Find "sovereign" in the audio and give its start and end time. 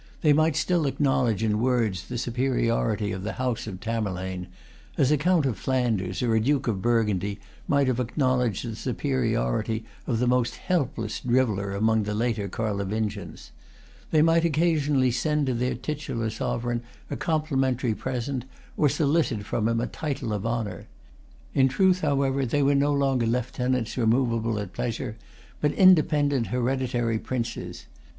16.31-16.81